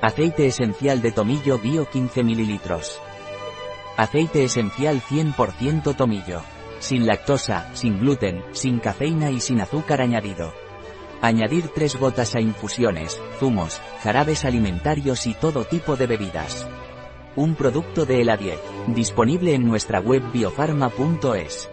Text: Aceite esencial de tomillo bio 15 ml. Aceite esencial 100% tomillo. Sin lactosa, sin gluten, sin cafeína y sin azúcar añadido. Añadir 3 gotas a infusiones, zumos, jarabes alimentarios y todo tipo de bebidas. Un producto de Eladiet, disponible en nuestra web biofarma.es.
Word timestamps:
Aceite 0.00 0.46
esencial 0.46 1.02
de 1.02 1.10
tomillo 1.10 1.58
bio 1.58 1.90
15 1.90 2.22
ml. 2.22 2.60
Aceite 3.96 4.44
esencial 4.44 5.02
100% 5.02 5.96
tomillo. 5.96 6.40
Sin 6.78 7.04
lactosa, 7.04 7.68
sin 7.74 7.98
gluten, 7.98 8.44
sin 8.52 8.78
cafeína 8.78 9.32
y 9.32 9.40
sin 9.40 9.60
azúcar 9.60 10.00
añadido. 10.00 10.52
Añadir 11.20 11.70
3 11.74 11.96
gotas 11.96 12.36
a 12.36 12.40
infusiones, 12.40 13.20
zumos, 13.40 13.80
jarabes 14.04 14.44
alimentarios 14.44 15.26
y 15.26 15.34
todo 15.34 15.64
tipo 15.64 15.96
de 15.96 16.06
bebidas. 16.06 16.68
Un 17.34 17.56
producto 17.56 18.06
de 18.06 18.20
Eladiet, 18.20 18.60
disponible 18.86 19.54
en 19.54 19.66
nuestra 19.66 19.98
web 19.98 20.22
biofarma.es. 20.30 21.68